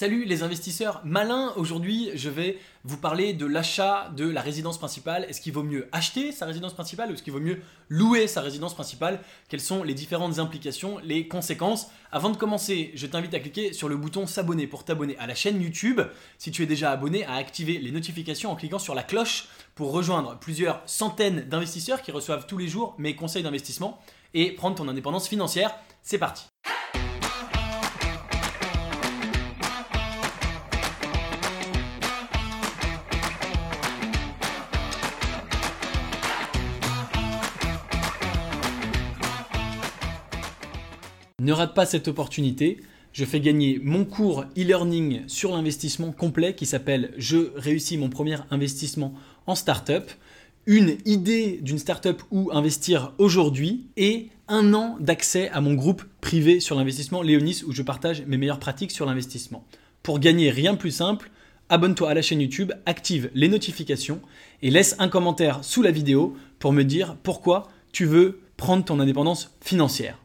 [0.00, 5.26] Salut les investisseurs malins, aujourd'hui je vais vous parler de l'achat de la résidence principale.
[5.28, 8.40] Est-ce qu'il vaut mieux acheter sa résidence principale ou est-ce qu'il vaut mieux louer sa
[8.40, 9.20] résidence principale?
[9.50, 11.88] Quelles sont les différentes implications, les conséquences?
[12.12, 15.34] Avant de commencer, je t'invite à cliquer sur le bouton s'abonner pour t'abonner à la
[15.34, 16.00] chaîne YouTube.
[16.38, 19.92] Si tu es déjà abonné, à activer les notifications en cliquant sur la cloche pour
[19.92, 24.00] rejoindre plusieurs centaines d'investisseurs qui reçoivent tous les jours mes conseils d'investissement
[24.32, 25.76] et prendre ton indépendance financière.
[26.02, 26.44] C'est parti
[41.40, 42.82] Ne rate pas cette opportunité.
[43.14, 48.36] Je fais gagner mon cours e-learning sur l'investissement complet qui s'appelle Je réussis mon premier
[48.50, 49.14] investissement
[49.46, 50.10] en startup.
[50.66, 56.60] Une idée d'une startup où investir aujourd'hui et un an d'accès à mon groupe privé
[56.60, 59.64] sur l'investissement Léonis où je partage mes meilleures pratiques sur l'investissement.
[60.02, 61.30] Pour gagner rien de plus simple,
[61.70, 64.20] abonne-toi à la chaîne YouTube, active les notifications
[64.60, 69.00] et laisse un commentaire sous la vidéo pour me dire pourquoi tu veux prendre ton
[69.00, 70.18] indépendance financière.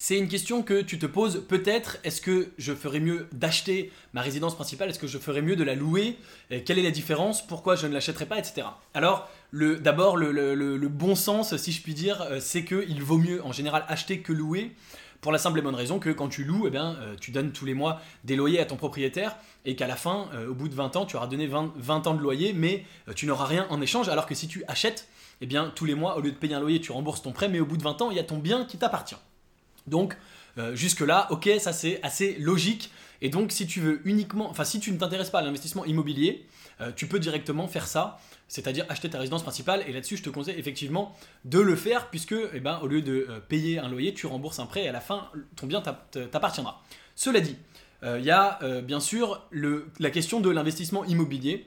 [0.00, 1.98] C'est une question que tu te poses peut-être.
[2.04, 5.64] Est-ce que je ferais mieux d'acheter ma résidence principale Est-ce que je ferais mieux de
[5.64, 6.16] la louer
[6.64, 8.64] Quelle est la différence Pourquoi je ne l'achèterais pas Etc.
[8.94, 13.50] Alors, d'abord, le, bon sens, si je puis dire, euh, c'est qu'il vaut mieux en
[13.50, 14.70] général acheter que louer.
[15.20, 17.50] Pour la simple et bonne raison que quand tu loues, eh bien, euh, tu donnes
[17.50, 20.68] tous les mois des loyers à ton propriétaire et qu'à la fin, euh, au bout
[20.68, 22.84] de 20 ans, tu auras donné 20, ans de loyer, mais
[23.16, 24.08] tu n'auras rien en échange.
[24.08, 25.08] Alors que si tu achètes,
[25.40, 27.48] eh bien, tous les mois, au lieu de payer un loyer, tu rembourses ton prêt,
[27.48, 29.16] mais au bout de 20 ans, il y a ton bien qui t'appartient.
[29.88, 30.16] Donc
[30.58, 32.90] euh, jusque-là, ok, ça c'est assez logique.
[33.20, 36.46] Et donc si tu veux uniquement, enfin si tu ne t'intéresses pas à l'investissement immobilier,
[36.80, 39.84] euh, tu peux directement faire ça, c'est-à-dire acheter ta résidence principale.
[39.86, 43.26] Et là-dessus, je te conseille effectivement de le faire puisque, eh ben, au lieu de
[43.28, 46.82] euh, payer un loyer, tu rembourses un prêt et à la fin, ton bien t'appartiendra.
[47.14, 47.56] Cela dit,
[48.04, 51.66] il y a bien sûr la question de l'investissement immobilier.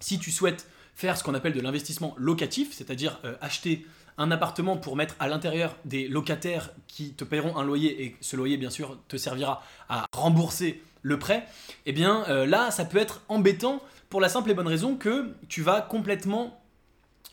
[0.00, 3.84] Si tu souhaites faire ce qu'on appelle de l'investissement locatif, c'est-à-dire acheter
[4.18, 8.36] un appartement pour mettre à l'intérieur des locataires qui te paieront un loyer et ce
[8.36, 11.46] loyer bien sûr te servira à rembourser le prêt,
[11.86, 15.34] eh bien euh, là ça peut être embêtant pour la simple et bonne raison que
[15.48, 16.62] tu vas complètement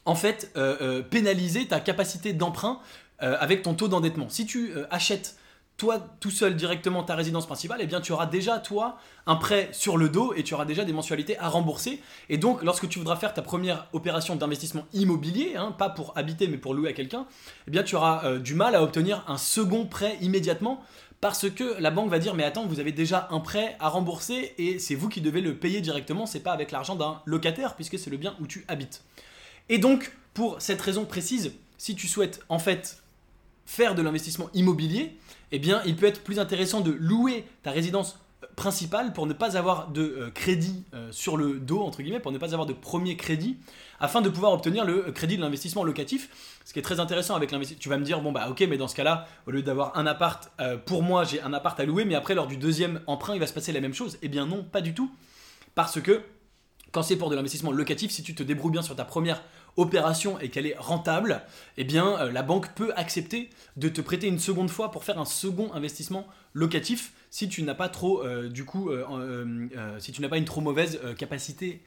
[0.05, 2.79] en fait euh, euh, pénaliser ta capacité d'emprunt
[3.21, 4.29] avec ton taux d'endettement.
[4.29, 5.35] Si tu achètes
[5.79, 9.69] toi tout seul directement ta résidence principale, eh bien tu auras déjà toi un prêt
[9.71, 12.01] sur le dos et tu auras déjà des mensualités à rembourser.
[12.27, 16.47] Et donc lorsque tu voudras faire ta première opération d'investissement immobilier, hein, pas pour habiter
[16.47, 17.25] mais pour louer à quelqu'un,
[17.67, 20.83] eh bien tu auras euh, du mal à obtenir un second prêt immédiatement
[21.21, 24.53] parce que la banque va dire mais attends vous avez déjà un prêt à rembourser
[24.57, 27.97] et c'est vous qui devez le payer directement, c'est pas avec l'argent d'un locataire puisque
[27.97, 29.03] c'est le bien où tu habites.
[29.69, 33.01] Et donc pour cette raison précise, si tu souhaites en fait
[33.69, 35.15] faire de l'investissement immobilier,
[35.51, 39.33] eh bien, il peut être plus intéressant de louer ta résidence euh, principale pour ne
[39.33, 42.65] pas avoir de euh, crédit euh, sur le dos, entre guillemets, pour ne pas avoir
[42.65, 43.57] de premier crédit,
[43.99, 46.59] afin de pouvoir obtenir le crédit de l'investissement locatif.
[46.65, 47.79] Ce qui est très intéressant avec l'investissement.
[47.79, 50.07] Tu vas me dire, bon, bah ok, mais dans ce cas-là, au lieu d'avoir un
[50.07, 50.51] appart,
[50.87, 53.47] pour moi, j'ai un appart à louer, mais après, lors du deuxième emprunt, il va
[53.47, 54.17] se passer la même chose.
[54.23, 55.11] Eh bien, non, pas du tout.
[55.75, 56.23] Parce que
[56.91, 59.43] quand c'est pour de l'investissement locatif, si tu te débrouilles bien sur ta première
[59.77, 61.41] opération et qu'elle est rentable,
[61.77, 65.19] eh bien euh, la banque peut accepter de te prêter une seconde fois pour faire
[65.19, 70.21] un second investissement locatif si tu n'as pas trop euh, du coup euh, si tu
[70.21, 71.81] n'as pas une trop mauvaise capacité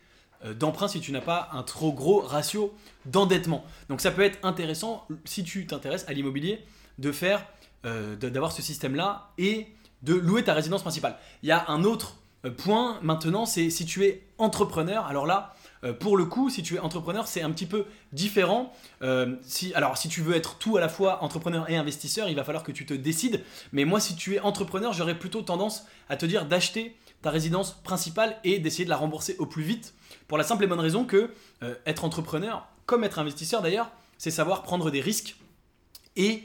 [0.59, 2.75] d'emprunt si tu n'as pas un trop gros ratio
[3.07, 3.65] d'endettement.
[3.89, 6.65] Donc ça peut être intéressant si tu t'intéresses à l'immobilier
[6.99, 7.47] de faire
[7.84, 9.69] d'avoir ce système là et
[10.03, 11.17] de louer ta résidence principale.
[11.45, 15.54] Il y a un autre point maintenant, c'est si tu es entrepreneur, alors là,
[15.84, 18.72] euh, pour le coup, si tu es entrepreneur, c'est un petit peu différent.
[19.03, 19.36] Euh,
[19.75, 22.62] alors, si tu veux être tout à la fois entrepreneur et investisseur, il va falloir
[22.62, 23.42] que tu te décides.
[23.72, 27.72] Mais moi, si tu es entrepreneur, j'aurais plutôt tendance à te dire d'acheter ta résidence
[27.84, 29.94] principale et d'essayer de la rembourser au plus vite.
[30.28, 31.30] Pour la simple et bonne raison que
[31.62, 35.36] euh, être entrepreneur, comme être investisseur d'ailleurs, c'est savoir prendre des risques.
[36.17, 36.45] Et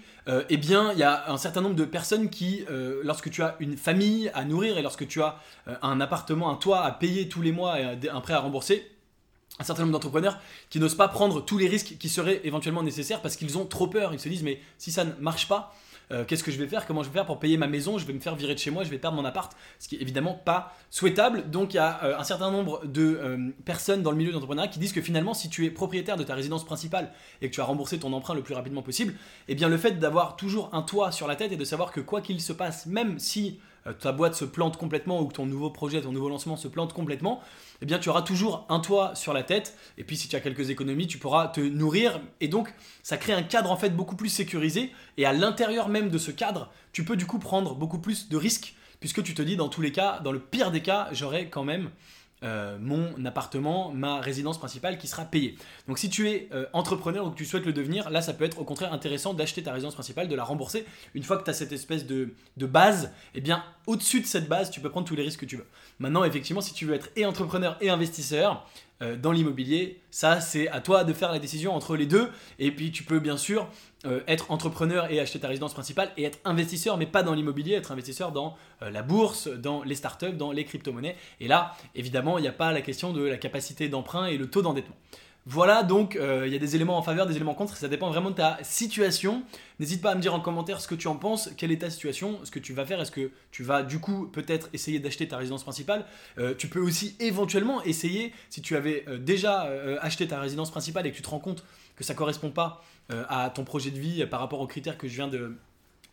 [0.50, 2.66] eh bien, il y a un certain nombre de personnes qui,
[3.04, 5.40] lorsque tu as une famille à nourrir et lorsque tu as
[5.82, 8.90] un appartement, un toit à payer tous les mois et un prêt à rembourser,
[9.60, 10.40] un certain nombre d'entrepreneurs
[10.70, 13.88] qui n'osent pas prendre tous les risques qui seraient éventuellement nécessaires parce qu'ils ont trop
[13.88, 14.14] peur.
[14.14, 15.74] Ils se disent mais si ça ne marche pas,
[16.12, 16.86] euh, qu'est-ce que je vais faire?
[16.86, 17.98] Comment je vais faire pour payer ma maison?
[17.98, 19.96] Je vais me faire virer de chez moi, je vais perdre mon appart, ce qui
[19.96, 21.50] est évidemment pas souhaitable.
[21.50, 24.34] Donc il y a euh, un certain nombre de euh, personnes dans le milieu de
[24.34, 27.12] l'entrepreneuriat qui disent que finalement si tu es propriétaire de ta résidence principale
[27.42, 29.14] et que tu as remboursé ton emprunt le plus rapidement possible,
[29.48, 32.00] eh bien le fait d'avoir toujours un toit sur la tête et de savoir que
[32.00, 33.60] quoi qu'il se passe, même si
[33.94, 37.42] ta boîte se plante complètement ou ton nouveau projet, ton nouveau lancement se plante complètement,
[37.82, 39.78] eh bien tu auras toujours un toit sur la tête.
[39.98, 42.20] Et puis si tu as quelques économies, tu pourras te nourrir.
[42.42, 42.74] Et donc
[43.04, 44.92] ça crée un cadre en fait beaucoup plus sécurisé.
[45.18, 48.38] Et à l'intérieur même de ce cadre, tu peux du coup prendre beaucoup plus de
[48.38, 51.50] risques puisque tu te dis dans tous les cas, dans le pire des cas, j'aurai
[51.50, 51.90] quand même
[52.44, 55.58] euh, mon appartement, ma résidence principale qui sera payée.
[55.88, 58.44] Donc si tu es euh, entrepreneur ou que tu souhaites le devenir, là ça peut
[58.44, 60.86] être au contraire intéressant d'acheter ta résidence principale, de la rembourser.
[61.16, 64.70] Une fois que tu as cette espèce de, base, eh bien au-dessus de cette base,
[64.70, 65.66] tu peux prendre tous les risques que tu veux.
[65.98, 70.82] Maintenant, effectivement, si tu veux être et entrepreneur et investisseur, dans l'immobilier, ça c'est à
[70.82, 72.30] toi de faire la décision entre les deux.
[72.58, 73.68] Et puis tu peux bien sûr
[74.06, 77.74] euh, être entrepreneur et acheter ta résidence principale et être investisseur, mais pas dans l'immobilier,
[77.74, 81.16] être investisseur dans euh, la bourse, dans les startups, dans les crypto-monnaies.
[81.40, 84.50] Et là, évidemment, il n'y a pas la question de la capacité d'emprunt et le
[84.50, 84.96] taux d'endettement.
[85.50, 88.10] Voilà, donc euh, il y a des éléments en faveur, des éléments contre, ça dépend
[88.10, 89.44] vraiment de ta situation.
[89.80, 91.90] N'hésite pas à me dire en commentaire ce que tu en penses, quelle est ta
[91.90, 95.26] situation, ce que tu vas faire, est-ce que tu vas du coup peut-être essayer d'acheter
[95.26, 96.04] ta résidence principale.
[96.38, 99.72] Euh, tu peux aussi éventuellement essayer, si tu avais euh, déjà
[100.02, 101.64] acheté ta résidence principale et que tu te rends compte
[101.96, 105.08] que ça ne correspond pas à ton projet de vie par rapport aux critères que
[105.08, 105.56] je viens de,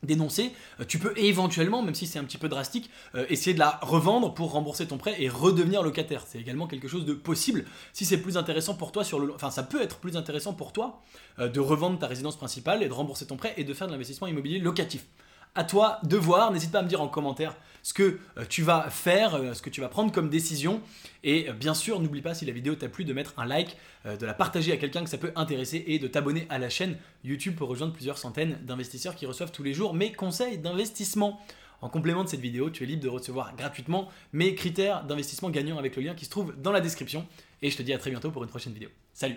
[0.04, 3.58] dénoncer, euh, tu peux éventuellement, même si c'est un petit peu drastique, euh, essayer de
[3.58, 6.24] la revendre pour rembourser ton prêt et redevenir locataire.
[6.26, 7.64] C'est également quelque chose de possible.
[7.92, 10.72] Si c'est plus intéressant pour toi sur le, enfin ça peut être plus intéressant pour
[10.72, 11.02] toi
[11.38, 13.92] euh, de revendre ta résidence principale et de rembourser ton prêt et de faire de
[13.92, 15.06] l'investissement immobilier locatif
[15.54, 16.52] à toi de voir.
[16.52, 19.62] N'hésite pas à me dire en commentaire ce que euh, tu vas faire, euh, ce
[19.62, 20.80] que tu vas prendre comme décision.
[21.22, 23.76] Et euh, bien sûr, n'oublie pas si la vidéo t'a plu de mettre un like,
[24.04, 26.98] de la partager à quelqu'un que ça peut intéresser et de t'abonner à la chaîne
[27.24, 31.40] YouTube pour rejoindre plusieurs centaines d'investisseurs qui reçoivent tous les jours mes conseils d'investissement.
[31.80, 35.78] En complément de cette vidéo, tu es libre de recevoir gratuitement mes critères d'investissement gagnant
[35.78, 37.26] avec le lien qui se trouve dans la description.
[37.62, 38.90] Et je te dis à très bientôt pour une prochaine vidéo.
[39.14, 39.36] Salut